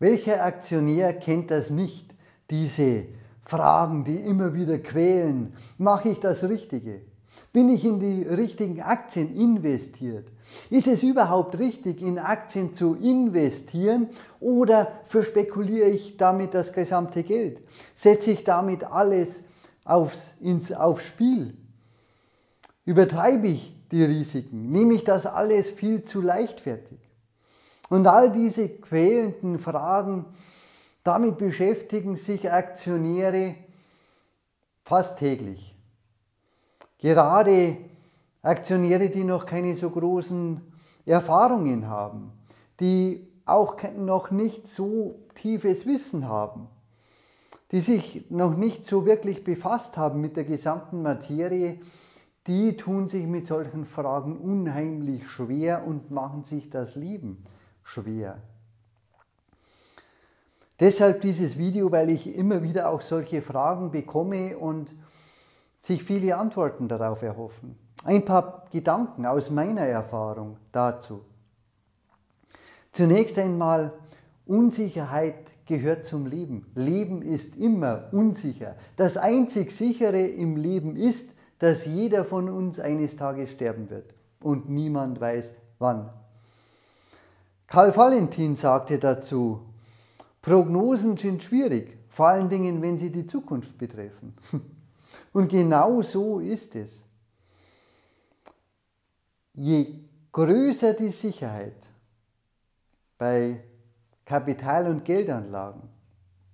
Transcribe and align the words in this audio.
Welcher 0.00 0.42
Aktionär 0.42 1.12
kennt 1.12 1.50
das 1.50 1.68
nicht? 1.68 2.06
Diese 2.48 3.04
Fragen, 3.44 4.02
die 4.04 4.16
immer 4.16 4.54
wieder 4.54 4.78
quälen. 4.78 5.52
Mache 5.76 6.08
ich 6.08 6.20
das 6.20 6.42
Richtige? 6.42 7.02
Bin 7.52 7.68
ich 7.68 7.84
in 7.84 8.00
die 8.00 8.22
richtigen 8.22 8.80
Aktien 8.80 9.36
investiert? 9.36 10.26
Ist 10.70 10.86
es 10.86 11.02
überhaupt 11.02 11.58
richtig, 11.58 12.00
in 12.00 12.18
Aktien 12.18 12.74
zu 12.74 12.94
investieren 12.94 14.08
oder 14.40 14.90
verspekuliere 15.06 15.90
ich 15.90 16.16
damit 16.16 16.54
das 16.54 16.72
gesamte 16.72 17.22
Geld? 17.22 17.58
Setze 17.94 18.30
ich 18.30 18.42
damit 18.42 18.84
alles 18.84 19.42
aufs, 19.84 20.32
ins, 20.40 20.72
aufs 20.72 21.04
Spiel? 21.04 21.54
Übertreibe 22.86 23.48
ich 23.48 23.76
die 23.92 24.02
Risiken? 24.02 24.72
Nehme 24.72 24.94
ich 24.94 25.04
das 25.04 25.26
alles 25.26 25.68
viel 25.68 26.04
zu 26.04 26.22
leichtfertig? 26.22 27.09
Und 27.90 28.06
all 28.06 28.30
diese 28.30 28.68
quälenden 28.68 29.58
Fragen, 29.58 30.24
damit 31.02 31.38
beschäftigen 31.38 32.14
sich 32.14 32.50
Aktionäre 32.50 33.56
fast 34.84 35.18
täglich. 35.18 35.74
Gerade 36.98 37.76
Aktionäre, 38.42 39.08
die 39.08 39.24
noch 39.24 39.44
keine 39.44 39.74
so 39.74 39.90
großen 39.90 40.60
Erfahrungen 41.04 41.88
haben, 41.88 42.32
die 42.78 43.26
auch 43.44 43.76
noch 43.96 44.30
nicht 44.30 44.68
so 44.68 45.18
tiefes 45.34 45.84
Wissen 45.84 46.28
haben, 46.28 46.68
die 47.72 47.80
sich 47.80 48.30
noch 48.30 48.56
nicht 48.56 48.86
so 48.86 49.04
wirklich 49.04 49.42
befasst 49.42 49.96
haben 49.96 50.20
mit 50.20 50.36
der 50.36 50.44
gesamten 50.44 51.02
Materie, 51.02 51.80
die 52.46 52.76
tun 52.76 53.08
sich 53.08 53.26
mit 53.26 53.48
solchen 53.48 53.84
Fragen 53.84 54.36
unheimlich 54.36 55.28
schwer 55.28 55.84
und 55.86 56.12
machen 56.12 56.44
sich 56.44 56.70
das 56.70 56.94
Leben 56.94 57.44
schwer. 57.82 58.40
Deshalb 60.78 61.20
dieses 61.20 61.58
Video, 61.58 61.92
weil 61.92 62.08
ich 62.08 62.34
immer 62.34 62.62
wieder 62.62 62.88
auch 62.88 63.02
solche 63.02 63.42
Fragen 63.42 63.90
bekomme 63.90 64.56
und 64.56 64.94
sich 65.80 66.02
viele 66.02 66.36
Antworten 66.36 66.88
darauf 66.88 67.22
erhoffen. 67.22 67.78
Ein 68.04 68.24
paar 68.24 68.64
Gedanken 68.70 69.26
aus 69.26 69.50
meiner 69.50 69.82
Erfahrung 69.82 70.56
dazu. 70.72 71.20
Zunächst 72.92 73.38
einmal, 73.38 73.92
Unsicherheit 74.46 75.34
gehört 75.66 76.04
zum 76.04 76.26
Leben. 76.26 76.66
Leben 76.74 77.22
ist 77.22 77.56
immer 77.56 78.08
unsicher. 78.12 78.74
Das 78.96 79.16
einzig 79.16 79.70
sichere 79.70 80.26
im 80.26 80.56
Leben 80.56 80.96
ist, 80.96 81.30
dass 81.58 81.84
jeder 81.84 82.24
von 82.24 82.48
uns 82.48 82.80
eines 82.80 83.16
Tages 83.16 83.52
sterben 83.52 83.90
wird 83.90 84.14
und 84.40 84.68
niemand 84.70 85.20
weiß 85.20 85.52
wann. 85.78 86.10
Karl 87.70 87.96
Valentin 87.96 88.56
sagte 88.56 88.98
dazu, 88.98 89.60
Prognosen 90.42 91.16
sind 91.16 91.40
schwierig, 91.40 91.96
vor 92.08 92.26
allen 92.26 92.48
Dingen, 92.48 92.82
wenn 92.82 92.98
sie 92.98 93.12
die 93.12 93.28
Zukunft 93.28 93.78
betreffen. 93.78 94.34
Und 95.32 95.48
genau 95.48 96.02
so 96.02 96.40
ist 96.40 96.74
es. 96.74 97.04
Je 99.54 100.00
größer 100.32 100.94
die 100.94 101.10
Sicherheit 101.10 101.88
bei 103.16 103.62
Kapital- 104.24 104.88
und 104.88 105.04
Geldanlagen, 105.04 105.88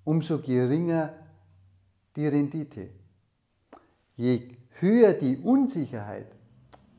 umso 0.04 0.38
geringer 0.38 1.14
die 2.14 2.26
Rendite. 2.26 2.90
Je 4.16 4.50
höher 4.80 5.14
die 5.14 5.38
Unsicherheit, 5.38 6.30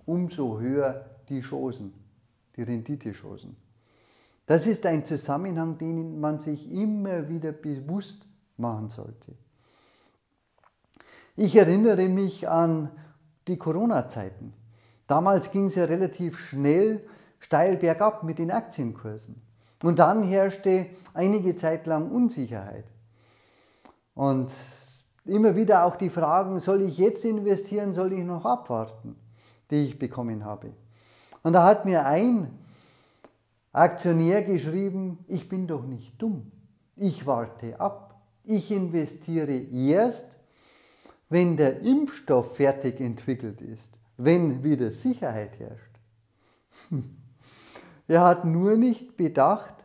umso 0.08 0.60
höher 0.60 1.06
die 1.30 1.42
Chancen, 1.42 1.94
die 2.56 2.64
Renditechancen. 2.64 3.67
Das 4.48 4.66
ist 4.66 4.86
ein 4.86 5.06
Zusammenhang, 5.06 5.78
den 5.78 6.20
man 6.20 6.40
sich 6.40 6.72
immer 6.72 7.30
wieder 7.30 7.52
bewusst 7.52 8.26
machen 8.56 8.90
sollte. 8.90 9.34
Ich 11.36 11.56
erinnere 11.56 12.08
mich 12.08 12.48
an 12.50 12.90
die 13.48 13.58
Corona-Zeiten. 13.58 14.54
Damals 15.06 15.52
ging 15.52 15.66
es 15.66 15.76
ja 15.76 15.84
relativ 15.84 16.40
schnell 16.40 17.06
steil 17.40 17.78
bergab 17.78 18.24
mit 18.24 18.40
den 18.40 18.50
Aktienkursen. 18.50 19.42
Und 19.84 20.00
dann 20.00 20.24
herrschte 20.24 20.88
einige 21.14 21.56
Zeit 21.56 21.86
lang 21.86 22.10
Unsicherheit. 22.10 22.86
Und 24.16 24.52
immer 25.26 25.56
wieder 25.56 25.86
auch 25.86 25.98
die 25.98 26.10
Fragen, 26.10 26.60
soll 26.60 26.82
ich 26.82 26.98
jetzt 26.98 27.26
investieren, 27.26 27.94
soll 27.94 28.14
ich 28.14 28.24
noch 28.24 28.46
abwarten, 28.46 29.18
die 29.70 29.84
ich 29.84 30.00
bekommen 30.00 30.46
habe. 30.46 30.72
Und 31.44 31.54
da 31.54 31.66
hat 31.66 31.86
mir 31.86 32.06
ein 32.06 32.58
Aktionär 33.78 34.42
geschrieben, 34.42 35.20
ich 35.28 35.48
bin 35.48 35.68
doch 35.68 35.86
nicht 35.86 36.20
dumm. 36.20 36.52
Ich 36.96 37.28
warte 37.28 37.80
ab. 37.80 38.20
Ich 38.44 38.72
investiere 38.72 39.56
erst, 39.56 40.26
wenn 41.30 41.58
der 41.58 41.82
Impfstoff 41.82 42.56
fertig 42.56 43.00
entwickelt 43.00 43.62
ist, 43.62 43.94
wenn 44.18 44.64
wieder 44.64 44.92
Sicherheit 44.92 45.60
herrscht. 45.60 46.00
Er 48.10 48.22
hat 48.22 48.46
nur 48.46 48.78
nicht 48.78 49.18
bedacht, 49.18 49.76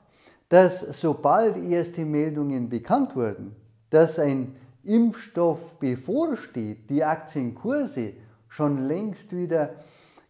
dass 0.48 1.00
sobald 1.00 1.56
erste 1.56 2.04
Meldungen 2.04 2.68
bekannt 2.68 3.16
wurden, 3.16 3.56
dass 3.90 4.20
ein 4.20 4.54
Impfstoff 4.84 5.80
bevorsteht, 5.80 6.88
die 6.88 7.02
Aktienkurse 7.02 8.12
schon 8.48 8.86
längst 8.86 9.34
wieder 9.36 9.74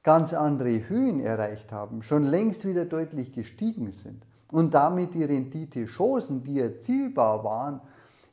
ganz 0.03 0.35
andere 0.35 0.89
Höhen 0.89 1.21
erreicht 1.21 1.73
haben, 1.73 2.03
schon 2.03 2.25
längst 2.25 2.65
wieder 2.67 2.85
deutlich 2.85 3.33
gestiegen 3.33 3.91
sind 3.93 4.25
und 4.51 4.75
damit 4.75 5.15
die 5.15 5.25
Renditechancen, 5.25 6.43
die 6.43 6.61
erzielbar 6.61 7.45
waren, 7.45 7.81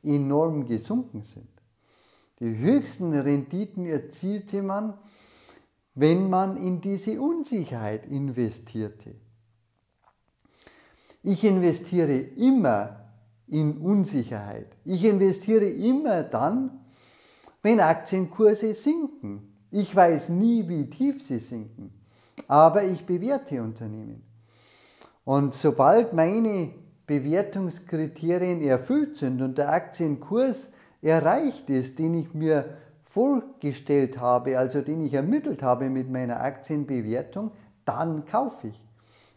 enorm 0.03 0.66
gesunken 0.66 1.24
sind. 1.24 1.47
Die 2.40 2.58
höchsten 2.58 3.13
Renditen 3.13 3.85
erzielte 3.85 4.62
man, 4.62 4.94
wenn 5.94 6.29
man 6.29 6.58
in 6.58 6.79
diese 6.79 7.19
Unsicherheit 7.19 8.06
investierte. 8.06 9.16
Ich 11.22 11.44
investiere 11.44 12.18
immer 12.18 13.00
in 13.47 13.78
Unsicherheit. 13.79 14.78
Ich 14.85 15.03
investiere 15.03 15.69
immer 15.69 16.24
dann, 16.24 16.79
wenn 17.62 17.81
Aktienkurse 17.81 18.74
sinken. 18.74 19.48
Ich 19.72 19.96
weiß 19.96 20.30
nie, 20.30 20.68
wie 20.68 20.90
tief 20.90 21.22
sie 21.22 21.40
sinken, 21.40 21.91
aber 22.47 22.84
ich 22.84 23.06
bewerte 23.06 23.62
Unternehmen. 23.62 24.24
Und 25.25 25.53
sobald 25.53 26.13
meine 26.13 26.74
Bewertungskriterien 27.06 28.62
erfüllt 28.62 29.16
sind 29.16 29.41
und 29.41 29.58
der 29.58 29.72
Aktienkurs 29.72 30.72
erreicht 31.02 31.69
ist, 31.69 32.00
den 32.00 32.16
ich 32.16 32.34
mir 32.34 32.78
vorgestellt 33.06 34.19
habe, 34.19 34.58
also 34.58 34.81
den 34.81 35.06
ich 35.06 35.13
ermittelt 35.13 35.63
habe 35.63 35.90
mit 35.90 36.09
meiner 36.09 36.41
Aktienbewertung, 36.41 37.52
dann 37.85 38.25
kaufe 38.25 38.68
ich. 38.68 38.88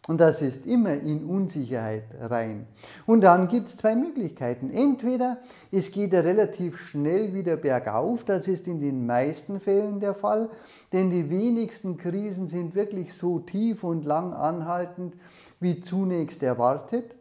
Und 0.08 0.20
das 0.20 0.42
ist 0.42 0.66
immer 0.66 0.94
in 0.94 1.24
Unsicherheit 1.24 2.02
rein. 2.20 2.66
Und 3.06 3.20
dann 3.20 3.46
gibt 3.46 3.68
es 3.68 3.76
zwei 3.76 3.94
Möglichkeiten. 3.94 4.70
Entweder 4.70 5.38
es 5.70 5.92
geht 5.92 6.12
relativ 6.12 6.76
schnell 6.76 7.34
wieder 7.34 7.56
bergauf, 7.56 8.24
das 8.24 8.48
ist 8.48 8.66
in 8.66 8.80
den 8.80 9.06
meisten 9.06 9.60
Fällen 9.60 10.00
der 10.00 10.14
Fall, 10.14 10.48
denn 10.92 11.10
die 11.10 11.30
wenigsten 11.30 11.98
Krisen 11.98 12.48
sind 12.48 12.74
wirklich 12.74 13.14
so 13.14 13.38
tief 13.38 13.84
und 13.84 14.04
lang 14.04 14.32
anhaltend 14.32 15.14
wie 15.60 15.80
zunächst 15.80 16.42
erwartet. 16.42 17.14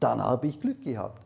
Dann 0.00 0.22
habe 0.22 0.46
ich 0.46 0.62
Glück 0.62 0.82
gehabt. 0.82 1.20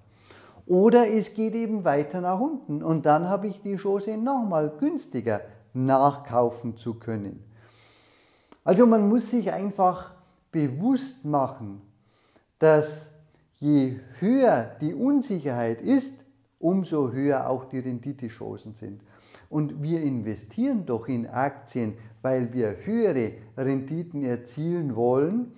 Oder 0.67 1.09
es 1.09 1.35
geht 1.35 1.55
eben 1.55 1.85
weiter 1.85 2.21
nach 2.21 2.41
unten 2.41 2.83
und 2.83 3.07
dann 3.07 3.29
habe 3.29 3.47
ich 3.47 3.63
die 3.63 3.77
Chance, 3.77 4.17
nochmal 4.17 4.73
günstiger 4.79 5.41
nachkaufen 5.73 6.77
zu 6.77 6.95
können. 6.95 7.45
Also 8.65 8.87
man 8.87 9.09
muss 9.09 9.31
sich 9.31 9.53
einfach 9.53 10.18
bewusst 10.51 11.25
machen, 11.25 11.83
dass 12.59 13.11
je 13.57 13.97
höher 14.19 14.77
die 14.81 14.95
Unsicherheit 14.95 15.81
ist, 15.81 16.15
umso 16.59 17.13
höher 17.13 17.49
auch 17.49 17.67
die 17.67 17.79
Renditechancen 17.79 18.75
sind. 18.75 19.03
Und 19.49 19.83
wir 19.83 20.03
investieren 20.03 20.85
doch 20.87 21.09
in 21.09 21.27
Aktien, 21.27 21.95
weil 22.23 22.53
wir 22.53 22.77
höhere 22.85 23.33
Renditen 23.57 24.23
erzielen 24.25 24.97
wollen 24.97 25.53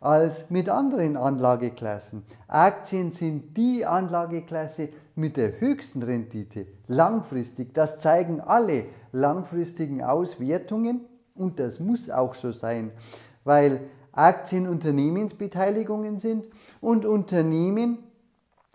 als 0.00 0.48
mit 0.50 0.68
anderen 0.68 1.16
Anlageklassen. 1.16 2.22
Aktien 2.48 3.12
sind 3.12 3.56
die 3.56 3.84
Anlageklasse 3.84 4.88
mit 5.14 5.36
der 5.36 5.60
höchsten 5.60 6.02
Rendite 6.02 6.66
langfristig. 6.86 7.74
Das 7.74 7.98
zeigen 7.98 8.40
alle 8.40 8.86
langfristigen 9.12 10.02
Auswertungen 10.02 11.02
und 11.34 11.60
das 11.60 11.80
muss 11.80 12.10
auch 12.10 12.34
so 12.34 12.50
sein, 12.50 12.92
weil 13.44 13.80
Aktien 14.12 14.68
Unternehmensbeteiligungen 14.68 16.18
sind 16.18 16.44
und 16.80 17.06
Unternehmen 17.06 17.98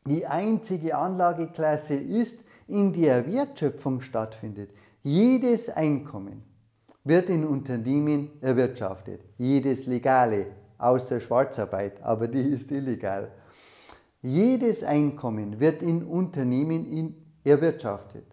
die 0.08 0.26
einzige 0.28 0.98
Anlageklasse 0.98 1.96
ist, 1.96 2.38
in 2.68 2.94
der 2.94 3.32
Wertschöpfung 3.32 4.02
stattfindet. 4.02 4.70
Jedes 5.04 5.70
Einkommen 5.70 6.44
wird 7.04 7.30
in 7.30 7.46
Unternehmen 7.46 8.32
erwirtschaftet. 8.42 9.22
Jedes 9.38 9.86
legale, 9.86 10.48
außer 10.78 11.20
Schwarzarbeit, 11.20 12.02
aber 12.02 12.28
die 12.28 12.42
ist 12.42 12.72
illegal. 12.72 13.32
Jedes 14.22 14.84
Einkommen 14.84 15.60
wird 15.60 15.84
in 15.84 16.04
Unternehmen 16.04 17.16
erwirtschaftet. 17.44 18.26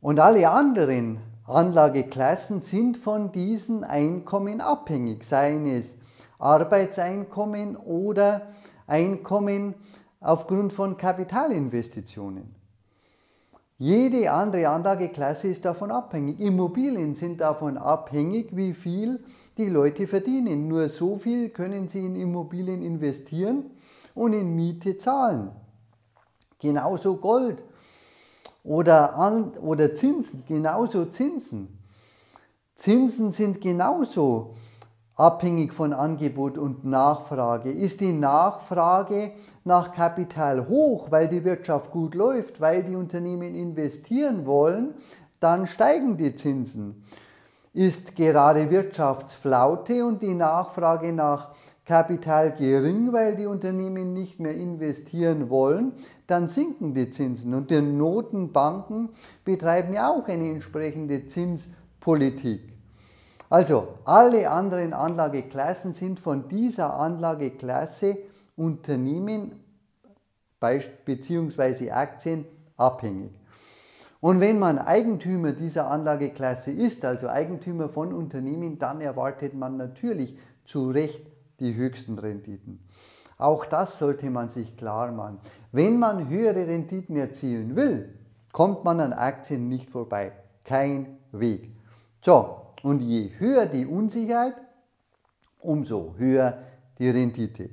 Und 0.00 0.18
alle 0.18 0.50
anderen 0.50 1.18
Anlageklassen 1.46 2.62
sind 2.62 2.96
von 2.96 3.30
diesen 3.30 3.84
Einkommen 3.84 4.62
abhängig, 4.62 5.24
seien 5.24 5.66
es 5.66 5.96
Arbeitseinkommen 6.38 7.76
oder 7.76 8.48
Einkommen 8.86 9.74
aufgrund 10.20 10.72
von 10.72 10.96
Kapitalinvestitionen. 10.96 12.54
Jede 13.76 14.30
andere 14.32 14.68
Anlageklasse 14.68 15.48
ist 15.48 15.64
davon 15.64 15.90
abhängig. 15.90 16.40
Immobilien 16.40 17.14
sind 17.14 17.40
davon 17.40 17.76
abhängig, 17.76 18.56
wie 18.56 18.72
viel 18.72 19.22
die 19.58 19.68
Leute 19.68 20.06
verdienen. 20.06 20.68
Nur 20.68 20.88
so 20.88 21.16
viel 21.16 21.50
können 21.50 21.88
sie 21.88 22.06
in 22.06 22.16
Immobilien 22.16 22.82
investieren 22.82 23.70
und 24.14 24.32
in 24.32 24.54
Miete 24.54 24.96
zahlen. 24.96 25.50
Genauso 26.58 27.16
Gold 27.16 27.62
oder, 28.64 29.54
oder 29.62 29.94
Zinsen, 29.94 30.42
genauso 30.48 31.04
Zinsen. 31.04 31.78
Zinsen 32.74 33.30
sind 33.30 33.60
genauso 33.60 34.56
abhängig 35.16 35.72
von 35.72 35.92
Angebot 35.92 36.58
und 36.58 36.84
Nachfrage. 36.84 37.70
Ist 37.70 38.00
die 38.00 38.12
Nachfrage 38.12 39.32
nach 39.64 39.92
Kapital 39.92 40.66
hoch, 40.66 41.10
weil 41.10 41.28
die 41.28 41.44
Wirtschaft 41.44 41.92
gut 41.92 42.14
läuft, 42.14 42.60
weil 42.60 42.82
die 42.82 42.96
Unternehmen 42.96 43.54
investieren 43.54 44.44
wollen, 44.46 44.94
dann 45.38 45.66
steigen 45.66 46.16
die 46.16 46.34
Zinsen. 46.34 47.04
Ist 47.74 48.16
gerade 48.16 48.70
Wirtschaftsflaute 48.70 50.04
und 50.06 50.22
die 50.22 50.34
Nachfrage 50.34 51.12
nach 51.12 51.50
Kapital 51.84 52.52
gering, 52.52 53.12
weil 53.12 53.36
die 53.36 53.46
Unternehmen 53.46 54.14
nicht 54.14 54.40
mehr 54.40 54.54
investieren 54.54 55.50
wollen, 55.50 55.92
dann 56.26 56.48
sinken 56.48 56.94
die 56.94 57.10
Zinsen. 57.10 57.52
Und 57.52 57.70
die 57.70 57.82
Notenbanken 57.82 59.10
betreiben 59.44 59.92
ja 59.92 60.10
auch 60.10 60.26
eine 60.26 60.50
entsprechende 60.50 61.26
Zinspolitik. 61.26 62.72
Also 63.50 63.88
alle 64.04 64.50
anderen 64.50 64.94
Anlageklassen 64.94 65.92
sind 65.92 66.18
von 66.18 66.48
dieser 66.48 66.94
Anlageklasse 66.94 68.16
Unternehmen 68.56 69.52
bzw. 71.04 71.90
Aktien 71.90 72.46
abhängig. 72.76 73.32
Und 74.20 74.40
wenn 74.40 74.58
man 74.58 74.78
Eigentümer 74.78 75.52
dieser 75.52 75.90
Anlageklasse 75.90 76.70
ist, 76.70 77.04
also 77.04 77.28
Eigentümer 77.28 77.90
von 77.90 78.14
Unternehmen, 78.14 78.78
dann 78.78 79.02
erwartet 79.02 79.52
man 79.52 79.76
natürlich 79.76 80.38
zu 80.64 80.90
Recht 80.90 81.33
die 81.60 81.74
höchsten 81.74 82.18
Renditen. 82.18 82.80
Auch 83.38 83.64
das 83.64 83.98
sollte 83.98 84.30
man 84.30 84.50
sich 84.50 84.76
klar 84.76 85.10
machen. 85.12 85.38
Wenn 85.72 85.98
man 85.98 86.28
höhere 86.28 86.66
Renditen 86.66 87.16
erzielen 87.16 87.76
will, 87.76 88.14
kommt 88.52 88.84
man 88.84 89.00
an 89.00 89.12
Aktien 89.12 89.68
nicht 89.68 89.90
vorbei. 89.90 90.32
Kein 90.64 91.18
Weg. 91.32 91.70
So, 92.22 92.64
und 92.82 93.00
je 93.00 93.32
höher 93.38 93.66
die 93.66 93.86
Unsicherheit, 93.86 94.54
umso 95.58 96.14
höher 96.16 96.58
die 96.98 97.10
Rendite. 97.10 97.70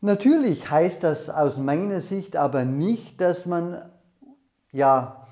Natürlich 0.00 0.70
heißt 0.70 1.04
das 1.04 1.30
aus 1.30 1.58
meiner 1.58 2.00
Sicht 2.00 2.36
aber 2.36 2.64
nicht, 2.64 3.20
dass 3.20 3.46
man 3.46 3.90
ja 4.72 5.28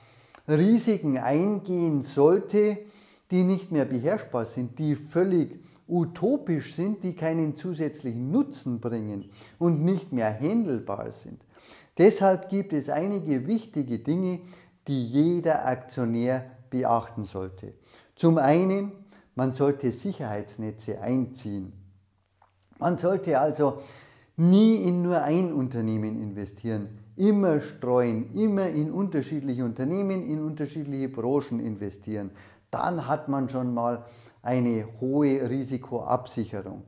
Risiken 0.48 1.18
eingehen 1.18 2.02
sollte, 2.02 2.78
die 3.30 3.42
nicht 3.42 3.72
mehr 3.72 3.84
beherrschbar 3.84 4.44
sind, 4.44 4.78
die 4.78 4.94
völlig 4.94 5.60
utopisch 5.90 6.74
sind, 6.74 7.02
die 7.02 7.14
keinen 7.14 7.56
zusätzlichen 7.56 8.30
Nutzen 8.30 8.80
bringen 8.80 9.30
und 9.58 9.84
nicht 9.84 10.12
mehr 10.12 10.38
handelbar 10.38 11.12
sind. 11.12 11.42
Deshalb 11.98 12.48
gibt 12.48 12.72
es 12.72 12.88
einige 12.88 13.46
wichtige 13.46 13.98
Dinge, 13.98 14.40
die 14.86 15.06
jeder 15.06 15.66
Aktionär 15.66 16.46
beachten 16.70 17.24
sollte. 17.24 17.74
Zum 18.14 18.38
einen, 18.38 18.92
man 19.34 19.52
sollte 19.52 19.90
Sicherheitsnetze 19.90 21.00
einziehen. 21.00 21.72
Man 22.78 22.96
sollte 22.96 23.38
also 23.38 23.80
nie 24.36 24.76
in 24.76 25.02
nur 25.02 25.22
ein 25.22 25.52
Unternehmen 25.52 26.20
investieren, 26.20 26.88
immer 27.16 27.60
streuen, 27.60 28.34
immer 28.34 28.68
in 28.68 28.90
unterschiedliche 28.90 29.64
Unternehmen, 29.64 30.22
in 30.22 30.40
unterschiedliche 30.40 31.10
Branchen 31.10 31.60
investieren. 31.60 32.30
Dann 32.70 33.06
hat 33.06 33.28
man 33.28 33.48
schon 33.48 33.74
mal 33.74 34.06
eine 34.42 34.86
hohe 35.00 35.48
Risikoabsicherung. 35.48 36.82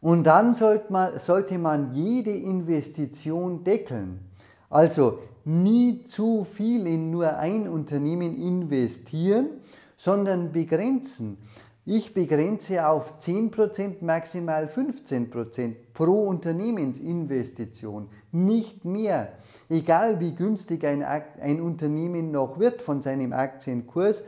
Und 0.00 0.24
dann 0.24 0.54
sollte 0.54 0.92
man, 0.92 1.18
sollte 1.18 1.58
man 1.58 1.94
jede 1.94 2.32
Investition 2.32 3.62
deckeln. 3.62 4.20
Also 4.68 5.18
nie 5.44 6.04
zu 6.04 6.44
viel 6.44 6.86
in 6.86 7.10
nur 7.10 7.36
ein 7.36 7.68
Unternehmen 7.68 8.36
investieren, 8.36 9.50
sondern 9.96 10.52
begrenzen. 10.52 11.38
Ich 11.84 12.14
begrenze 12.14 12.86
auf 12.86 13.18
10%, 13.20 14.04
maximal 14.04 14.66
15% 14.66 15.74
pro 15.94 16.28
Unternehmensinvestition, 16.28 18.08
nicht 18.30 18.84
mehr. 18.84 19.32
Egal 19.68 20.20
wie 20.20 20.32
günstig 20.34 20.84
ein, 20.86 21.02
ein 21.02 21.60
Unternehmen 21.60 22.30
noch 22.30 22.60
wird 22.60 22.82
von 22.82 23.02
seinem 23.02 23.32
Aktienkurs, 23.32 24.22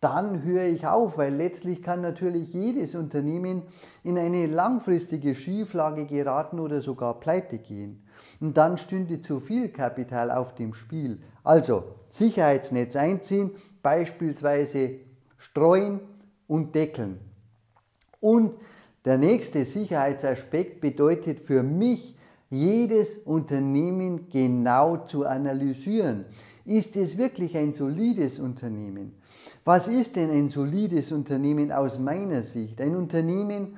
dann 0.00 0.42
höre 0.42 0.64
ich 0.64 0.86
auf, 0.86 1.16
weil 1.16 1.34
letztlich 1.34 1.82
kann 1.82 2.00
natürlich 2.00 2.52
jedes 2.52 2.94
Unternehmen 2.94 3.62
in 4.04 4.18
eine 4.18 4.46
langfristige 4.46 5.34
Schieflage 5.34 6.06
geraten 6.06 6.60
oder 6.60 6.80
sogar 6.80 7.18
pleite 7.18 7.58
gehen. 7.58 8.04
Und 8.40 8.56
dann 8.56 8.78
stünde 8.78 9.20
zu 9.20 9.40
viel 9.40 9.68
Kapital 9.68 10.30
auf 10.30 10.54
dem 10.54 10.74
Spiel. 10.74 11.20
Also 11.44 11.84
Sicherheitsnetz 12.10 12.94
einziehen, 12.96 13.50
beispielsweise 13.82 15.00
streuen 15.38 16.00
und 16.46 16.74
deckeln. 16.74 17.20
Und 18.20 18.54
der 19.04 19.18
nächste 19.18 19.64
Sicherheitsaspekt 19.64 20.80
bedeutet 20.80 21.40
für 21.40 21.62
mich, 21.62 22.16
jedes 22.48 23.18
Unternehmen 23.18 24.28
genau 24.30 24.98
zu 24.98 25.26
analysieren. 25.26 26.26
Ist 26.66 26.96
es 26.96 27.16
wirklich 27.16 27.56
ein 27.56 27.72
solides 27.74 28.40
Unternehmen? 28.40 29.14
Was 29.64 29.86
ist 29.86 30.16
denn 30.16 30.30
ein 30.30 30.48
solides 30.48 31.12
Unternehmen 31.12 31.70
aus 31.70 32.00
meiner 32.00 32.42
Sicht? 32.42 32.80
Ein 32.80 32.96
Unternehmen, 32.96 33.76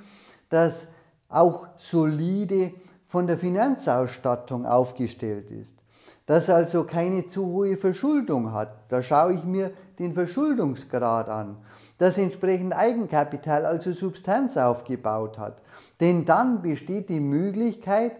das 0.49 0.87
auch 1.29 1.67
solide 1.77 2.73
von 3.07 3.27
der 3.27 3.37
Finanzausstattung 3.37 4.65
aufgestellt 4.65 5.51
ist, 5.51 5.77
das 6.25 6.49
also 6.49 6.85
keine 6.85 7.29
zu 7.29 7.45
hohe 7.45 7.77
Verschuldung 7.77 8.53
hat. 8.53 8.91
Da 8.91 9.03
schaue 9.03 9.35
ich 9.35 9.45
mir 9.45 9.73
den 9.99 10.15
Verschuldungsgrad 10.15 11.29
an, 11.29 11.59
das 11.99 12.17
entsprechend 12.17 12.75
Eigenkapital, 12.75 13.67
also 13.67 13.93
Substanz 13.93 14.57
aufgebaut 14.57 15.39
hat. 15.39 15.63
Denn 16.01 16.25
dann 16.25 16.63
besteht 16.63 17.11
die 17.11 17.21
Möglichkeit, 17.21 18.13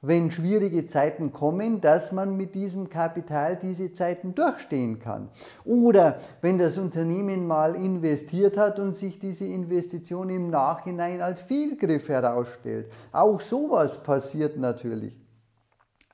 wenn 0.00 0.30
schwierige 0.30 0.86
Zeiten 0.86 1.32
kommen, 1.32 1.80
dass 1.80 2.12
man 2.12 2.36
mit 2.36 2.54
diesem 2.54 2.88
Kapital 2.88 3.56
diese 3.56 3.92
Zeiten 3.92 4.34
durchstehen 4.34 5.00
kann. 5.00 5.28
Oder 5.64 6.18
wenn 6.40 6.58
das 6.58 6.78
Unternehmen 6.78 7.46
mal 7.46 7.74
investiert 7.74 8.56
hat 8.56 8.78
und 8.78 8.94
sich 8.94 9.18
diese 9.18 9.46
Investition 9.46 10.30
im 10.30 10.50
Nachhinein 10.50 11.20
als 11.20 11.40
Fehlgriff 11.40 12.08
herausstellt. 12.08 12.90
Auch 13.10 13.40
sowas 13.40 14.02
passiert 14.02 14.56
natürlich. 14.56 15.16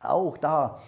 Auch 0.01 0.39
da 0.39 0.81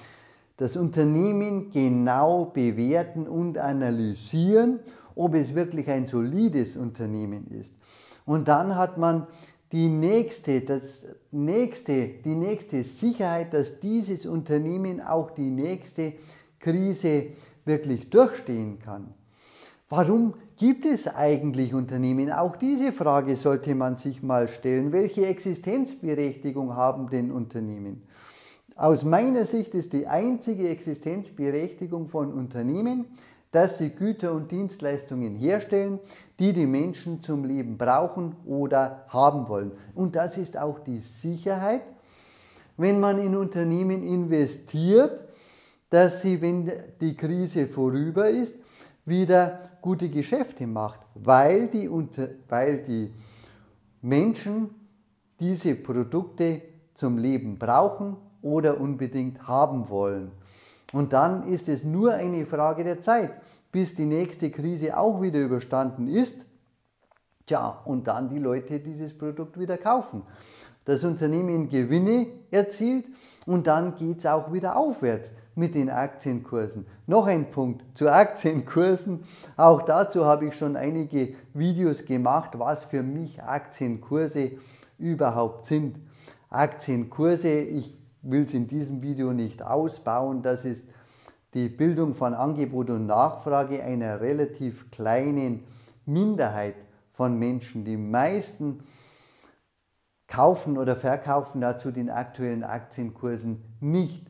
das 0.57 0.77
Unternehmen 0.77 1.71
genau 1.71 2.47
bewerten 2.47 3.29
und 3.29 3.59
analysieren, 3.59 4.81
ob 5.15 5.35
es 5.35 5.55
wirklich 5.55 5.89
ein 5.91 6.07
solides 6.07 6.77
Unternehmen 6.77 7.51
ist. 7.51 7.75
Und 8.25 8.49
dann 8.49 8.75
hat 8.75 8.97
man 8.99 9.27
die 9.73 9.89
nächste, 9.89 10.61
das 10.61 11.03
nächste, 11.31 12.09
die 12.25 12.35
nächste 12.35 12.85
Sicherheit, 12.85 13.53
dass 13.53 13.81
dieses 13.81 14.27
Unternehmen 14.27 15.01
auch 15.01 15.33
die 15.33 15.51
nächste 15.51 16.13
Krise 16.61 17.27
wirklich 17.65 18.11
durchstehen 18.11 18.79
kann. 18.79 19.15
Warum 19.89 20.35
gibt 20.57 20.85
es 20.87 21.07
eigentlich 21.07 21.75
Unternehmen? 21.75 22.33
Auch 22.33 22.57
diese 22.57 22.93
Frage 22.93 23.37
sollte 23.37 23.75
man 23.75 23.97
sich 23.97 24.23
mal 24.23 24.49
stellen. 24.49 24.93
Welche 24.93 25.27
Existenzberechtigung 25.27 26.75
haben 26.75 27.09
denn 27.09 27.31
Unternehmen? 27.31 28.03
Aus 28.75 29.05
meiner 29.05 29.47
Sicht 29.47 29.75
ist 29.75 29.93
die 29.93 30.07
einzige 30.07 30.69
Existenzberechtigung 30.69 32.09
von 32.09 32.33
Unternehmen, 32.33 33.07
dass 33.57 33.79
sie 33.79 33.89
Güter 33.89 34.35
und 34.35 34.51
Dienstleistungen 34.51 35.35
herstellen, 35.35 35.99
die 36.39 36.53
die 36.53 36.67
Menschen 36.67 37.23
zum 37.23 37.43
Leben 37.43 37.79
brauchen 37.79 38.37
oder 38.45 39.07
haben 39.09 39.49
wollen. 39.49 39.73
Und 39.95 40.15
das 40.15 40.37
ist 40.37 40.59
auch 40.59 40.79
die 40.81 40.99
Sicherheit, 40.99 41.81
wenn 42.77 43.01
man 43.01 43.19
in 43.19 43.35
Unternehmen 43.35 44.03
investiert, 44.03 45.25
dass 45.89 46.21
sie, 46.21 46.43
wenn 46.43 46.71
die 47.01 47.17
Krise 47.17 47.67
vorüber 47.67 48.29
ist, 48.29 48.53
wieder 49.07 49.71
gute 49.81 50.11
Geschäfte 50.11 50.67
macht, 50.67 51.01
weil 51.15 51.69
die, 51.69 51.89
weil 52.51 52.83
die 52.83 53.11
Menschen 54.03 54.69
diese 55.41 55.77
Produkte 55.77 56.61
zum 56.93 57.17
Leben 57.17 57.59
brauchen 57.59 58.19
oder 58.43 58.79
unbedingt 58.79 59.49
haben 59.49 59.89
wollen. 59.89 60.31
Und 60.93 61.13
dann 61.13 61.49
ist 61.49 61.69
es 61.69 61.85
nur 61.85 62.15
eine 62.15 62.47
Frage 62.47 62.85
der 62.85 63.01
Zeit, 63.01 63.33
bis 63.73 63.95
die 63.95 64.07
nächste 64.07 64.51
Krise 64.51 64.97
auch 64.97 65.21
wieder 65.21 65.41
überstanden 65.41 66.09
ist. 66.09 66.47
Tja, 67.47 67.81
und 67.85 68.07
dann 68.07 68.29
die 68.29 68.39
Leute 68.39 68.81
dieses 68.81 69.17
Produkt 69.17 69.59
wieder 69.59 69.79
kaufen. 69.79 70.23
Das 70.85 71.03
Unternehmen 71.03 71.69
Gewinne 71.69 72.29
erzielt 72.51 73.07
und 73.45 73.67
dann 73.67 73.97
geht 73.97 74.19
es 74.19 74.27
auch 74.27 74.53
wieder 74.53 74.77
aufwärts 74.77 75.33
mit 75.57 75.75
den 75.75 75.91
Aktienkursen. 75.91 76.87
Noch 77.07 77.27
ein 77.27 77.51
Punkt 77.51 77.83
zu 77.97 78.09
Aktienkursen. 78.09 79.25
Auch 79.57 79.83
dazu 79.83 80.25
habe 80.25 80.47
ich 80.47 80.55
schon 80.55 80.77
einige 80.77 81.35
Videos 81.55 82.05
gemacht, 82.05 82.51
was 82.59 82.85
für 82.85 83.03
mich 83.03 83.43
Aktienkurse 83.43 84.53
überhaupt 84.99 85.67
sind. 85.67 85.99
Aktienkurse, 86.51 87.49
ich 87.49 87.96
will 88.31 88.45
es 88.45 88.55
in 88.55 88.67
diesem 88.67 89.03
Video 89.03 89.33
nicht 89.33 89.63
ausbauen, 89.63 90.43
das 90.43 90.65
ist 90.65 90.85
die 91.55 91.69
Bildung 91.69 92.15
von 92.15 92.35
Angebot 92.35 92.91
und 92.91 93.07
Nachfrage 93.07 93.83
einer 93.83 94.21
relativ 94.21 94.91
kleinen 94.91 95.65
Minderheit 96.05 96.75
von 97.13 97.39
Menschen. 97.39 97.85
Die 97.85 97.97
meisten 97.97 98.85
kaufen 100.27 100.77
oder 100.77 100.97
verkaufen 100.97 101.61
dazu 101.61 101.91
den 101.91 102.11
aktuellen 102.11 102.65
Aktienkursen 102.65 103.63
nicht. 103.81 104.27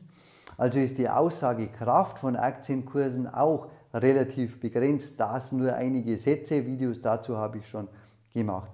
Also 0.57 0.79
ist 0.79 0.97
die 0.97 1.09
Aussagekraft 1.09 2.19
von 2.19 2.35
Aktienkursen 2.35 3.27
auch 3.27 3.67
relativ 3.93 4.59
begrenzt. 4.59 5.19
Das 5.19 5.51
nur 5.51 5.73
einige 5.73 6.17
Sätze, 6.17 6.65
Videos 6.65 7.01
dazu 7.01 7.37
habe 7.37 7.59
ich 7.59 7.67
schon 7.67 7.87
gemacht. 8.33 8.71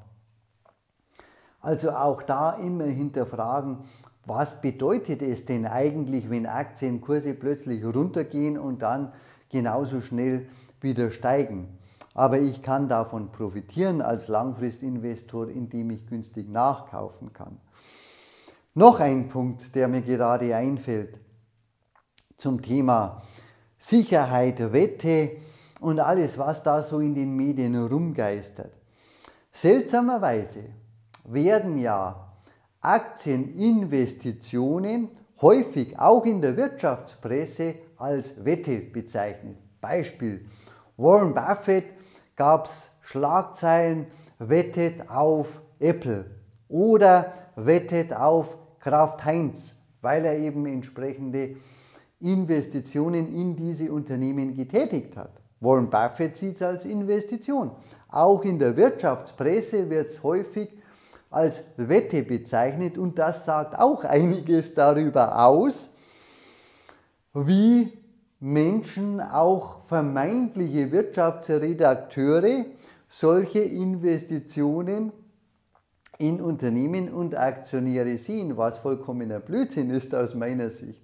Also 1.60 1.92
auch 1.92 2.22
da 2.22 2.52
immer 2.54 2.86
hinterfragen, 2.86 3.80
was 4.26 4.62
bedeutet 4.62 5.22
es 5.22 5.46
denn 5.46 5.66
eigentlich, 5.66 6.30
wenn 6.30 6.46
Aktienkurse 6.46 7.34
plötzlich 7.34 7.84
runtergehen 7.84 8.58
und 8.58 8.82
dann 8.82 9.12
genauso 9.50 10.02
schnell 10.02 10.48
wieder 10.80 11.12
steigen? 11.12 11.78
Aber 12.14 12.40
ich 12.40 12.62
kann 12.62 12.88
davon 12.88 13.32
profitieren 13.32 14.02
als 14.02 14.28
Langfristinvestor, 14.28 15.50
indem 15.50 15.90
ich 15.90 16.08
günstig 16.08 16.50
nachkaufen 16.50 17.34
kann. 17.34 17.58
Noch 18.76 19.00
ein 19.00 19.30
Punkt, 19.30 19.76
der 19.76 19.88
mir 19.88 20.02
gerade 20.02 20.56
einfällt 20.56 21.20
zum 22.38 22.62
Thema 22.62 23.22
Sicherheit, 23.78 24.72
Wette 24.72 25.32
und 25.80 26.00
alles, 26.00 26.38
was 26.38 26.64
da 26.64 26.82
so 26.82 27.00
in 27.00 27.14
den 27.14 27.36
Medien 27.36 27.76
rumgeistert. 27.76 28.72
Seltsamerweise 29.52 30.64
werden 31.26 31.78
ja 31.78 32.33
Aktieninvestitionen 32.84 35.10
häufig 35.42 35.98
auch 35.98 36.26
in 36.26 36.42
der 36.42 36.58
Wirtschaftspresse 36.58 37.76
als 37.98 38.44
Wette 38.44 38.80
bezeichnet. 38.80 39.56
Beispiel 39.80 40.46
Warren 40.98 41.34
Buffett 41.34 41.86
gab 42.36 42.66
es 42.66 42.90
Schlagzeilen, 43.02 44.08
wettet 44.38 45.10
auf 45.10 45.62
Apple 45.80 46.26
oder 46.68 47.32
wettet 47.56 48.14
auf 48.14 48.58
Kraft 48.80 49.24
Heinz, 49.24 49.76
weil 50.02 50.26
er 50.26 50.38
eben 50.38 50.66
entsprechende 50.66 51.56
Investitionen 52.20 53.34
in 53.34 53.56
diese 53.56 53.94
Unternehmen 53.94 54.56
getätigt 54.56 55.16
hat. 55.16 55.40
Warren 55.62 55.90
Buffett 55.90 56.36
sieht 56.36 56.58
es 56.58 56.62
als 56.62 56.84
Investition. 56.84 57.72
Auch 58.10 58.44
in 58.44 58.60
der 58.60 58.76
Wirtschaftspresse 58.76 59.90
wird 59.90 60.10
es 60.10 60.22
häufig 60.22 60.83
als 61.34 61.64
Wette 61.78 62.24
bezeichnet 62.24 62.98
und 62.98 63.18
das 63.18 63.46
sagt 63.46 63.78
auch 63.80 64.04
einiges 64.04 64.74
darüber 64.74 65.46
aus, 65.46 65.90
wie 67.34 67.92
Menschen, 68.40 69.22
auch 69.22 69.86
vermeintliche 69.88 70.92
Wirtschaftsredakteure, 70.92 72.66
solche 73.10 73.60
Investitionen 73.60 75.12
in 76.18 76.42
Unternehmen 76.42 77.10
und 77.10 77.36
Aktionäre 77.36 78.18
sehen, 78.18 78.58
was 78.58 78.78
vollkommener 78.78 79.40
Blödsinn 79.40 79.90
ist 79.90 80.14
aus 80.14 80.36
meiner 80.36 80.70
Sicht. 80.70 81.02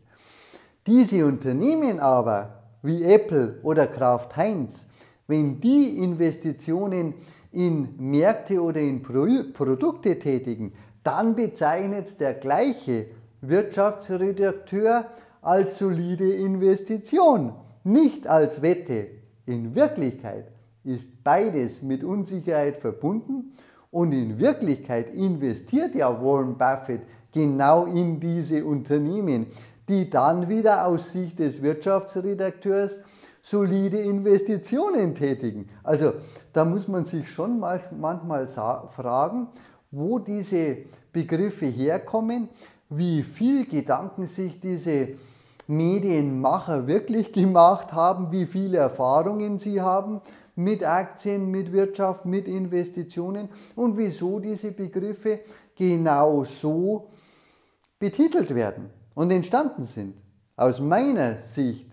Diese 0.85 1.25
Unternehmen 1.25 1.99
aber, 1.99 2.63
wie 2.81 3.03
Apple 3.03 3.59
oder 3.63 3.87
Kraft 3.87 4.35
Heinz, 4.35 4.85
wenn 5.27 5.61
die 5.61 5.97
Investitionen 5.99 7.13
in 7.51 7.89
Märkte 7.97 8.61
oder 8.61 8.79
in 8.79 9.01
Produkte 9.01 10.19
tätigen, 10.19 10.73
dann 11.03 11.35
bezeichnet 11.35 12.19
der 12.19 12.35
gleiche 12.35 13.07
Wirtschaftsredakteur 13.41 15.05
als 15.41 15.79
solide 15.79 16.33
Investition, 16.33 17.53
nicht 17.83 18.27
als 18.27 18.61
Wette. 18.61 19.07
In 19.45 19.73
Wirklichkeit 19.73 20.51
ist 20.83 21.23
beides 21.23 21.81
mit 21.81 22.03
Unsicherheit 22.03 22.77
verbunden 22.77 23.55
und 23.91 24.11
in 24.11 24.39
Wirklichkeit 24.39 25.13
investiert 25.13 25.95
ja 25.95 26.21
Warren 26.21 26.57
Buffett 26.57 27.01
genau 27.31 27.85
in 27.85 28.19
diese 28.19 28.65
Unternehmen, 28.65 29.47
die 29.87 30.09
dann 30.09 30.49
wieder 30.49 30.85
aus 30.85 31.13
Sicht 31.13 31.39
des 31.39 31.61
Wirtschaftsredakteurs 31.61 32.99
solide 33.41 33.99
Investitionen 33.99 35.15
tätigen. 35.15 35.69
Also 35.83 36.13
da 36.53 36.65
muss 36.65 36.87
man 36.87 37.05
sich 37.05 37.29
schon 37.31 37.59
manchmal 37.59 38.47
fragen, 38.47 39.47
wo 39.91 40.19
diese 40.19 40.77
Begriffe 41.11 41.65
herkommen, 41.65 42.49
wie 42.89 43.23
viel 43.23 43.65
Gedanken 43.65 44.27
sich 44.27 44.59
diese 44.59 45.09
Medienmacher 45.67 46.87
wirklich 46.87 47.31
gemacht 47.31 47.93
haben, 47.93 48.31
wie 48.31 48.45
viele 48.45 48.77
Erfahrungen 48.79 49.59
sie 49.59 49.81
haben 49.81 50.21
mit 50.55 50.83
Aktien, 50.83 51.51
mit 51.51 51.71
Wirtschaft, 51.71 52.25
mit 52.25 52.47
Investitionen 52.47 53.49
und 53.75 53.97
wieso 53.97 54.39
diese 54.39 54.71
Begriffe 54.71 55.41
genau 55.75 56.43
so 56.43 57.09
betitelt 57.97 58.53
werden 58.53 58.89
und 59.13 59.31
entstanden 59.31 59.83
sind. 59.83 60.15
Aus 60.55 60.79
meiner 60.79 61.37
Sicht 61.37 61.88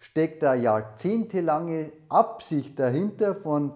steckt 0.00 0.42
da 0.42 0.54
jahrzehntelange 0.54 1.92
Absicht 2.08 2.78
dahinter 2.78 3.34
von 3.34 3.72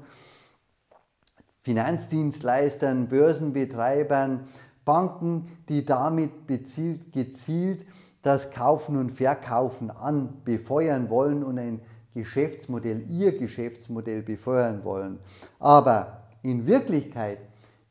Finanzdienstleistern, 1.60 3.08
Börsenbetreibern, 3.08 4.48
Banken, 4.84 5.48
die 5.68 5.84
damit 5.84 6.30
gezielt 6.46 7.86
das 8.22 8.50
Kaufen 8.50 8.96
und 8.96 9.12
Verkaufen 9.12 9.90
an 9.90 10.42
befeuern 10.44 11.08
wollen 11.08 11.44
und 11.44 11.58
ein 11.58 11.80
Geschäftsmodell, 12.14 13.04
ihr 13.10 13.36
Geschäftsmodell 13.38 14.22
befeuern 14.22 14.84
wollen. 14.84 15.18
Aber 15.58 16.24
in 16.42 16.66
Wirklichkeit 16.66 17.38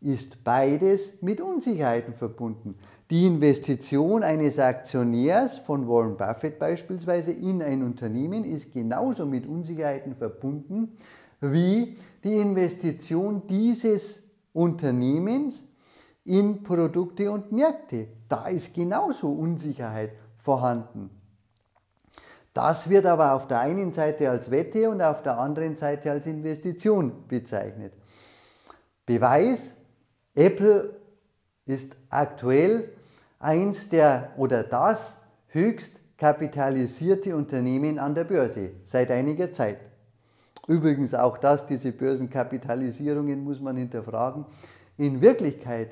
ist 0.02 0.44
beides 0.44 1.22
mit 1.22 1.42
Unsicherheiten 1.42 2.14
verbunden. 2.14 2.78
Die 3.14 3.28
Investition 3.28 4.24
eines 4.24 4.58
Aktionärs 4.58 5.56
von 5.56 5.88
Warren 5.88 6.18
Buffett 6.18 6.58
beispielsweise 6.58 7.32
in 7.32 7.62
ein 7.62 7.84
Unternehmen 7.84 8.44
ist 8.44 8.74
genauso 8.74 9.28
mit 9.28 9.46
Unsicherheiten 9.46 10.16
verbunden 10.16 10.98
wie 11.40 11.96
die 12.24 12.38
Investition 12.38 13.46
dieses 13.46 14.18
Unternehmens 14.52 15.64
in 16.26 16.64
Produkte 16.64 17.30
und 17.30 17.52
Märkte. 17.52 18.08
Da 18.30 18.48
ist 18.48 18.74
genauso 18.74 19.32
Unsicherheit 19.32 20.14
vorhanden. 20.40 21.12
Das 22.52 22.90
wird 22.90 23.06
aber 23.06 23.34
auf 23.34 23.48
der 23.48 23.60
einen 23.60 23.94
Seite 23.94 24.28
als 24.32 24.50
Wette 24.50 24.90
und 24.90 25.04
auf 25.04 25.22
der 25.22 25.38
anderen 25.38 25.76
Seite 25.76 26.10
als 26.10 26.26
Investition 26.26 27.28
bezeichnet. 27.28 27.94
Beweis, 29.06 29.76
Apple 30.34 30.96
ist 31.68 31.96
aktuell 32.10 32.90
eins 33.44 33.90
der 33.90 34.32
oder 34.38 34.64
das 34.64 35.18
höchst 35.48 36.00
kapitalisierte 36.18 37.36
Unternehmen 37.36 38.00
an 38.00 38.16
der 38.16 38.24
Börse 38.24 38.72
seit 38.84 39.12
einiger 39.12 39.52
Zeit. 39.52 39.80
Übrigens 40.68 41.14
auch 41.14 41.38
das, 41.38 41.66
diese 41.66 41.92
Börsenkapitalisierungen 41.92 43.44
muss 43.44 43.60
man 43.60 43.76
hinterfragen. 43.76 44.46
In 44.98 45.22
Wirklichkeit 45.22 45.92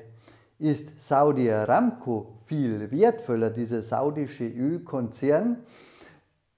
ist 0.58 0.98
Saudi 0.98 1.50
Aramco 1.50 2.38
viel 2.46 2.90
wertvoller, 2.90 3.50
dieser 3.50 3.82
saudische 3.82 4.48
Ölkonzern. 4.48 5.58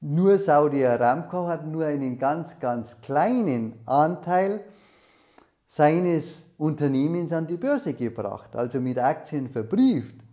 Nur 0.00 0.38
Saudi 0.38 0.86
Aramco 0.86 1.46
hat 1.48 1.66
nur 1.66 1.86
einen 1.86 2.18
ganz, 2.18 2.60
ganz 2.60 3.00
kleinen 3.00 3.80
Anteil 3.86 4.60
seines 5.66 6.44
Unternehmens 6.56 7.32
an 7.32 7.48
die 7.48 7.56
Börse 7.56 7.94
gebracht, 7.94 8.54
also 8.54 8.80
mit 8.80 8.98
Aktien 8.98 9.48
verbrieft. 9.48 10.23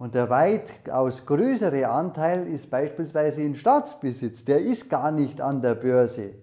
Und 0.00 0.14
der 0.14 0.30
weitaus 0.30 1.26
größere 1.26 1.86
Anteil 1.90 2.46
ist 2.46 2.70
beispielsweise 2.70 3.42
in 3.42 3.54
Staatsbesitz. 3.54 4.46
Der 4.46 4.58
ist 4.58 4.88
gar 4.88 5.12
nicht 5.12 5.42
an 5.42 5.60
der 5.60 5.74
Börse. 5.74 6.36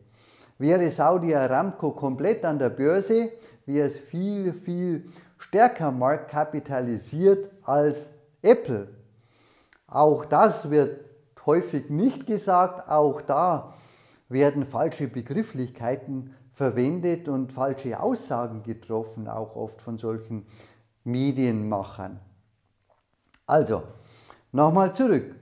Wäre 0.59 0.91
Saudi 0.91 1.33
Aramco 1.33 1.89
komplett 1.89 2.45
an 2.45 2.59
der 2.59 2.69
Börse, 2.69 3.31
wäre 3.65 3.87
es 3.87 3.97
viel, 3.97 4.53
viel 4.53 5.09
stärker 5.39 5.91
marktkapitalisiert 5.91 7.49
als 7.63 8.09
Apple. 8.43 8.89
Auch 9.87 10.25
das 10.25 10.69
wird 10.69 10.99
häufig 11.43 11.89
nicht 11.89 12.27
gesagt, 12.27 12.87
auch 12.87 13.23
da 13.23 13.73
werden 14.29 14.67
falsche 14.67 15.07
Begrifflichkeiten 15.07 16.35
verwendet 16.53 17.27
und 17.27 17.51
falsche 17.51 17.99
Aussagen 17.99 18.61
getroffen, 18.61 19.27
auch 19.27 19.55
oft 19.55 19.81
von 19.81 19.97
solchen 19.97 20.45
Medienmachern. 21.03 22.19
Also, 23.47 23.83
nochmal 24.51 24.93
zurück. 24.93 25.33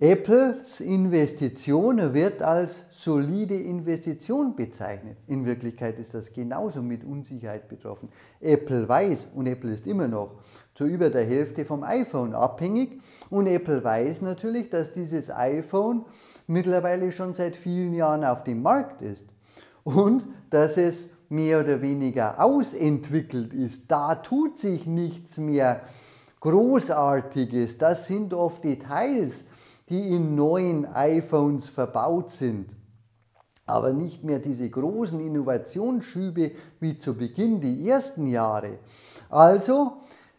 Apples 0.00 0.80
Investition 0.80 2.14
wird 2.14 2.40
als 2.40 2.84
solide 2.90 3.56
Investition 3.56 4.54
bezeichnet. 4.54 5.16
In 5.26 5.44
Wirklichkeit 5.44 5.98
ist 5.98 6.14
das 6.14 6.32
genauso 6.32 6.82
mit 6.82 7.02
Unsicherheit 7.02 7.68
betroffen. 7.68 8.10
Apple 8.40 8.88
weiß, 8.88 9.28
und 9.34 9.48
Apple 9.48 9.72
ist 9.72 9.88
immer 9.88 10.06
noch 10.06 10.36
zu 10.74 10.84
über 10.84 11.10
der 11.10 11.24
Hälfte 11.24 11.64
vom 11.64 11.82
iPhone 11.82 12.34
abhängig, 12.34 13.00
und 13.28 13.48
Apple 13.48 13.82
weiß 13.82 14.20
natürlich, 14.22 14.70
dass 14.70 14.92
dieses 14.92 15.30
iPhone 15.30 16.04
mittlerweile 16.46 17.10
schon 17.10 17.34
seit 17.34 17.56
vielen 17.56 17.92
Jahren 17.92 18.24
auf 18.24 18.44
dem 18.44 18.62
Markt 18.62 19.02
ist 19.02 19.26
und 19.82 20.26
dass 20.50 20.76
es 20.76 21.08
mehr 21.28 21.60
oder 21.60 21.82
weniger 21.82 22.40
ausentwickelt 22.40 23.52
ist. 23.52 23.90
Da 23.90 24.14
tut 24.14 24.58
sich 24.58 24.86
nichts 24.86 25.38
mehr 25.38 25.80
Großartiges. 26.40 27.78
Das 27.78 28.06
sind 28.06 28.32
oft 28.32 28.62
Details, 28.64 29.44
die 29.88 30.14
in 30.14 30.34
neuen 30.34 30.86
iPhones 30.86 31.68
verbaut 31.68 32.30
sind. 32.30 32.70
Aber 33.66 33.92
nicht 33.92 34.24
mehr 34.24 34.38
diese 34.38 34.68
großen 34.68 35.20
Innovationsschübe 35.20 36.52
wie 36.80 36.98
zu 36.98 37.14
Beginn 37.14 37.60
die 37.60 37.88
ersten 37.88 38.26
Jahre. 38.26 38.78
Also 39.28 39.98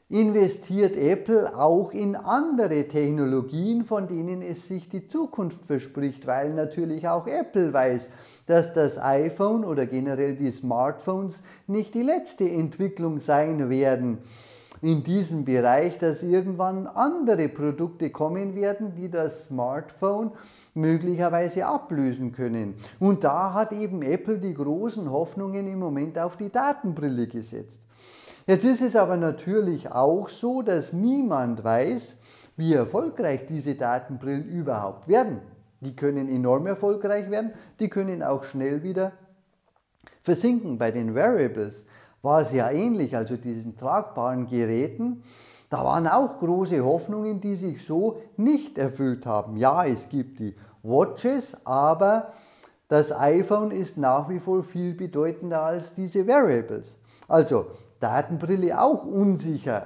investiert 0.10 0.96
Apple 0.96 1.56
auch 1.56 1.91
in 1.91 2.15
andere 2.15 2.88
Technologien, 2.88 3.86
von 3.86 4.08
denen 4.08 4.41
es 4.41 4.68
sich 4.68 4.89
die 4.89 5.08
Zukunft 5.08 5.63
verspricht, 5.65 6.25
weil 6.25 6.56
natürlich 6.56 7.08
auch 7.08 7.27
Apple 7.27 7.72
weiß, 7.72 8.10
dass 8.48 8.74
das 8.74 8.98
iPhone 8.98 9.63
oder 9.63 9.86
generell 9.86 10.36
die 10.36 10.50
Smartphones 10.50 11.44
nicht 11.68 11.94
die 11.94 12.01
letzte 12.01 12.50
Entwicklung 12.50 13.20
sein 13.20 13.70
werden 13.70 14.18
in 14.81 15.03
diesem 15.03 15.45
Bereich, 15.45 15.98
dass 15.98 16.24
irgendwann 16.24 16.88
andere 16.88 17.50
Produkte 17.50 18.09
kommen 18.09 18.55
werden, 18.55 18.95
die 18.95 19.09
das 19.09 19.48
Smartphone 19.48 20.31
möglicherweise 20.74 21.65
ablösen 21.65 22.31
können. 22.31 22.75
Und 23.00 23.24
da 23.24 23.53
hat 23.53 23.71
eben 23.74 24.01
Apple 24.01 24.38
die 24.38 24.53
großen 24.53 25.12
Hoffnungen 25.12 25.67
im 25.67 25.79
Moment 25.79 26.17
auf 26.17 26.38
die 26.38 26.50
Datenbrille 26.50 27.27
gesetzt. 27.27 27.81
Jetzt 28.48 28.65
ist 28.65 28.81
es 28.81 28.95
aber 28.95 29.17
natürlich 29.17 29.91
auch 29.91 30.29
so, 30.29 30.62
dass 30.62 30.93
niemand 30.93 31.63
weiß, 31.63 32.15
wie 32.57 32.74
erfolgreich 32.74 33.45
diese 33.48 33.75
Datenbrillen 33.75 34.50
überhaupt 34.50 35.07
werden. 35.07 35.41
Die 35.81 35.95
können 35.95 36.27
enorm 36.27 36.65
erfolgreich 36.67 37.29
werden, 37.29 37.51
die 37.79 37.89
können 37.89 38.24
auch 38.24 38.43
schnell 38.43 38.83
wieder 38.83 39.13
versinken 40.21 40.77
bei 40.77 40.91
den 40.91 41.15
Variables 41.15 41.86
war 42.21 42.41
es 42.41 42.51
ja 42.51 42.69
ähnlich, 42.69 43.15
also 43.15 43.38
diesen 43.38 43.77
tragbaren 43.77 44.47
Geräten. 44.47 45.23
Da 45.69 45.83
waren 45.83 46.07
auch 46.07 46.39
große 46.39 46.83
Hoffnungen, 46.83 47.41
die 47.41 47.55
sich 47.55 47.85
so 47.85 48.21
nicht 48.38 48.77
erfüllt 48.77 49.25
haben. 49.25 49.57
Ja, 49.57 49.85
es 49.85 50.09
gibt 50.09 50.39
die 50.39 50.55
Watches, 50.81 51.55
aber 51.63 52.33
das 52.88 53.11
iPhone 53.11 53.71
ist 53.71 53.97
nach 53.97 54.29
wie 54.29 54.39
vor 54.39 54.63
viel 54.63 54.95
bedeutender 54.95 55.61
als 55.61 55.93
diese 55.93 56.27
Variables. 56.27 56.97
Also 57.27 57.67
Datenbrille 57.99 58.81
auch 58.81 59.05
unsicher. 59.05 59.85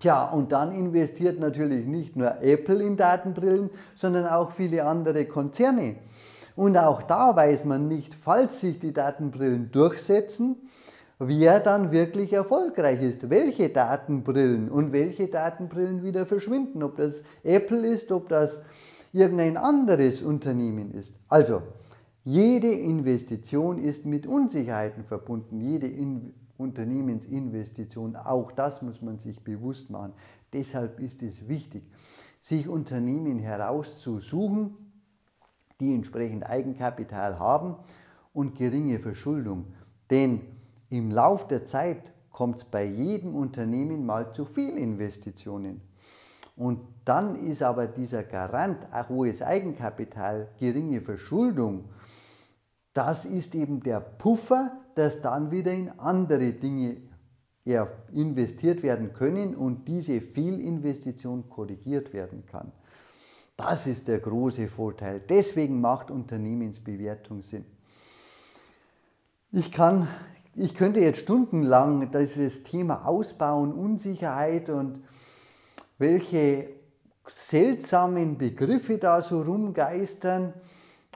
Tja, 0.00 0.30
und 0.30 0.50
dann 0.50 0.72
investiert 0.72 1.38
natürlich 1.38 1.86
nicht 1.86 2.16
nur 2.16 2.42
Apple 2.42 2.82
in 2.82 2.96
Datenbrillen, 2.96 3.70
sondern 3.94 4.26
auch 4.26 4.50
viele 4.50 4.84
andere 4.84 5.26
Konzerne. 5.26 5.96
Und 6.56 6.76
auch 6.76 7.02
da 7.02 7.36
weiß 7.36 7.66
man 7.66 7.86
nicht, 7.86 8.14
falls 8.14 8.60
sich 8.60 8.80
die 8.80 8.92
Datenbrillen 8.92 9.70
durchsetzen, 9.70 10.56
wer 11.28 11.60
dann 11.60 11.92
wirklich 11.92 12.32
erfolgreich 12.32 13.02
ist, 13.02 13.30
welche 13.30 13.68
Datenbrillen 13.68 14.70
und 14.70 14.92
welche 14.92 15.28
Datenbrillen 15.28 16.02
wieder 16.02 16.26
verschwinden, 16.26 16.82
ob 16.82 16.96
das 16.96 17.22
Apple 17.42 17.86
ist, 17.86 18.10
ob 18.12 18.28
das 18.28 18.60
irgendein 19.12 19.56
anderes 19.56 20.22
Unternehmen 20.22 20.92
ist. 20.92 21.14
Also, 21.28 21.62
jede 22.24 22.70
Investition 22.70 23.78
ist 23.78 24.06
mit 24.06 24.26
Unsicherheiten 24.26 25.04
verbunden, 25.04 25.60
jede 25.60 25.88
In 25.88 26.34
Unternehmensinvestition, 26.58 28.14
auch 28.14 28.52
das 28.52 28.82
muss 28.82 29.02
man 29.02 29.18
sich 29.18 29.42
bewusst 29.42 29.90
machen. 29.90 30.12
Deshalb 30.52 31.00
ist 31.00 31.22
es 31.22 31.48
wichtig, 31.48 31.82
sich 32.40 32.68
Unternehmen 32.68 33.38
herauszusuchen, 33.38 34.76
die 35.80 35.94
entsprechend 35.94 36.48
Eigenkapital 36.48 37.38
haben 37.38 37.76
und 38.32 38.54
geringe 38.54 39.00
Verschuldung. 39.00 39.74
Denn 40.10 40.42
im 40.92 41.10
Lauf 41.10 41.48
der 41.48 41.64
Zeit 41.64 42.12
kommt 42.30 42.58
es 42.58 42.64
bei 42.64 42.84
jedem 42.84 43.34
Unternehmen 43.34 44.04
mal 44.04 44.32
zu 44.34 44.44
Fehlinvestitionen. 44.44 45.80
Und 46.54 46.80
dann 47.06 47.46
ist 47.46 47.62
aber 47.62 47.86
dieser 47.86 48.22
Garant, 48.24 48.76
hohes 49.08 49.40
Eigenkapital, 49.40 50.48
geringe 50.58 51.00
Verschuldung, 51.00 51.84
das 52.92 53.24
ist 53.24 53.54
eben 53.54 53.82
der 53.82 54.00
Puffer, 54.00 54.78
dass 54.94 55.22
dann 55.22 55.50
wieder 55.50 55.72
in 55.72 55.98
andere 55.98 56.52
Dinge 56.52 56.98
investiert 58.12 58.82
werden 58.82 59.14
können 59.14 59.54
und 59.54 59.88
diese 59.88 60.20
Fehlinvestition 60.20 61.48
korrigiert 61.48 62.12
werden 62.12 62.44
kann. 62.44 62.70
Das 63.56 63.86
ist 63.86 64.08
der 64.08 64.18
große 64.18 64.68
Vorteil. 64.68 65.20
Deswegen 65.26 65.80
macht 65.80 66.10
Unternehmensbewertung 66.10 67.40
Sinn. 67.40 67.64
Ich 69.52 69.72
kann 69.72 70.08
ich 70.54 70.74
könnte 70.74 71.00
jetzt 71.00 71.20
stundenlang 71.20 72.10
dieses 72.10 72.62
Thema 72.62 73.06
ausbauen, 73.06 73.72
Unsicherheit 73.72 74.68
und 74.68 75.02
welche 75.98 76.68
seltsamen 77.30 78.36
Begriffe 78.36 78.98
da 78.98 79.22
so 79.22 79.42
rumgeistern 79.42 80.52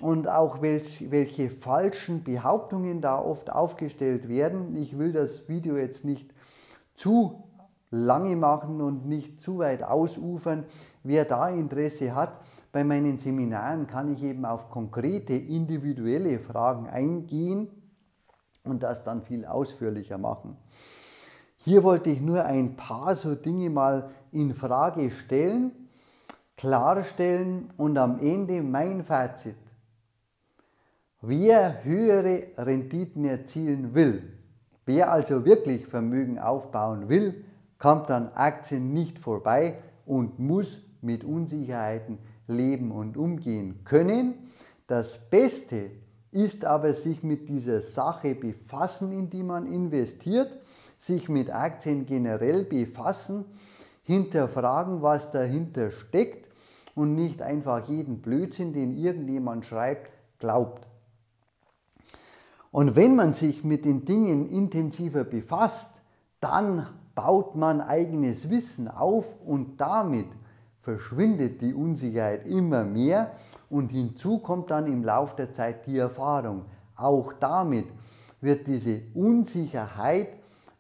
und 0.01 0.29
auch 0.29 0.63
welche, 0.63 1.11
welche 1.11 1.51
falschen 1.51 2.23
Behauptungen 2.25 3.01
da 3.01 3.19
oft 3.19 3.51
aufgestellt 3.51 4.29
werden. 4.29 4.77
Ich 4.77 4.99
will 4.99 5.13
das 5.13 5.49
Video 5.49 5.77
jetzt 5.77 6.05
nicht 6.05 6.33
zu 6.95 7.45
lange 7.91 8.37
machen 8.37 8.81
und 8.81 9.07
nicht 9.07 9.41
zu 9.41 9.59
weit 9.59 9.83
ausufern. 9.83 10.65
Wer 11.03 11.25
da 11.25 11.49
Interesse 11.49 12.15
hat, 12.15 12.41
bei 12.73 12.85
meinen 12.85 13.19
Seminaren 13.19 13.87
kann 13.87 14.13
ich 14.13 14.23
eben 14.23 14.45
auf 14.45 14.71
konkrete 14.71 15.35
individuelle 15.35 16.39
Fragen 16.39 16.89
eingehen 16.89 17.69
und 18.67 18.83
das 18.83 19.05
dann 19.05 19.23
viel 19.23 19.45
ausführlicher 19.45 20.19
machen. 20.19 20.57
Hier 21.59 21.83
wollte 21.83 22.11
ich 22.11 22.21
nur 22.21 22.45
ein 22.45 22.77
paar 22.77 23.17
so 23.17 23.35
Dinge 23.35 23.71
mal 23.71 24.11
in 24.31 24.55
Frage 24.55 25.11
stellen, 25.11 25.73
klarstellen 26.57 27.73
und 27.77 27.99
am 27.99 28.21
Ende 28.21 28.63
mein 28.63 29.05
Fazit. 29.05 29.57
Wer 31.21 31.83
höhere 31.83 32.45
Renditen 32.57 33.25
erzielen 33.25 33.95
will, 33.95 34.23
wer 34.85 35.11
also 35.11 35.45
wirklich 35.45 35.87
Vermögen 35.87 36.39
aufbauen 36.39 37.09
will, 37.09 37.45
kommt 37.79 38.11
an 38.11 38.31
Aktien 38.35 38.93
nicht 38.93 39.19
vorbei 39.19 39.79
und 40.05 40.39
muss 40.39 40.81
mit 41.03 41.25
Unsicherheiten 41.25 42.19
leben 42.47 42.93
und 42.93 43.17
umgehen 43.17 43.83
können. 43.85 44.51
Das 44.87 45.19
Beste 45.31 45.91
ist 46.33 46.65
aber 46.65 46.95
sich 46.95 47.23
mit 47.23 47.49
dieser 47.49 47.81
Sache 47.81 48.35
befassen, 48.35 49.13
in 49.13 49.31
die 49.31 49.43
man 49.43 49.67
investiert, 49.67 50.59
sich 50.99 51.29
mit 51.29 51.51
Aktien 51.51 52.07
generell 52.07 52.65
befassen, 52.65 53.45
hinterfragen, 54.03 55.03
was 55.03 55.31
dahinter 55.31 55.91
steckt 55.91 56.51
und 56.95 57.15
nicht 57.15 57.43
einfach 57.43 57.89
jeden 57.89 58.23
Blödsinn, 58.23 58.73
den 58.73 58.97
irgendjemand 58.97 59.65
schreibt, 59.65 60.11
glaubt. 60.39 60.87
Und 62.71 62.97
wenn 62.97 63.17
man 63.17 63.35
sich 63.35 63.65
mit 63.65 63.85
den 63.85 64.05
Dingen 64.05 64.49
intensiver 64.49 65.25
befasst, 65.25 65.91
dann 66.41 66.87
baut 67.15 67.57
man 67.57 67.81
eigenes 67.81 68.51
Wissen 68.51 68.89
auf 68.89 69.25
und 69.45 69.81
damit 69.81 70.27
verschwindet 70.81 71.63
die 71.63 71.75
Unsicherheit 71.75 72.47
immer 72.47 72.85
mehr 72.85 73.33
und 73.71 73.91
hinzu 73.91 74.39
kommt 74.39 74.71
dann 74.71 74.87
im 74.87 75.05
Laufe 75.05 75.37
der 75.37 75.53
Zeit 75.53 75.87
die 75.87 75.99
Erfahrung. 75.99 76.67
Auch 76.97 77.33
damit 77.35 77.87
wird 78.41 78.67
diese 78.67 79.03
Unsicherheit 79.15 80.29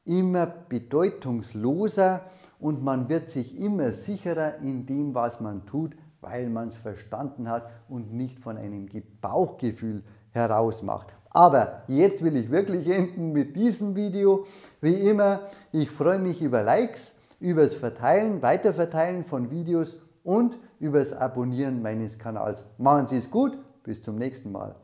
immer 0.04 0.46
bedeutungsloser 0.46 2.22
und 2.58 2.82
man 2.82 3.08
wird 3.08 3.30
sich 3.30 3.58
immer 3.58 3.90
sicherer 3.90 4.58
in 4.58 4.86
dem, 4.86 5.14
was 5.14 5.40
man 5.40 5.66
tut, 5.66 5.94
weil 6.20 6.48
man 6.48 6.68
es 6.68 6.76
verstanden 6.76 7.48
hat 7.48 7.68
und 7.88 8.12
nicht 8.12 8.38
von 8.38 8.56
einem 8.56 8.88
Bauchgefühl 9.20 10.02
heraus 10.30 10.82
macht. 10.82 11.08
Aber 11.30 11.82
jetzt 11.88 12.22
will 12.22 12.36
ich 12.36 12.50
wirklich 12.50 12.88
enden 12.88 13.32
mit 13.32 13.56
diesem 13.56 13.94
Video. 13.94 14.46
Wie 14.80 14.94
immer, 14.94 15.40
ich 15.70 15.90
freue 15.90 16.18
mich 16.18 16.40
über 16.40 16.62
Likes 16.62 17.12
übers 17.40 17.74
Verteilen, 17.74 18.40
Weiterverteilen 18.42 19.24
von 19.24 19.50
Videos 19.50 19.96
und 20.24 20.56
übers 20.78 21.12
Abonnieren 21.12 21.82
meines 21.82 22.18
Kanals. 22.18 22.64
Machen 22.78 23.08
Sie 23.08 23.16
es 23.16 23.30
gut, 23.30 23.58
bis 23.82 24.02
zum 24.02 24.16
nächsten 24.16 24.52
Mal. 24.52 24.74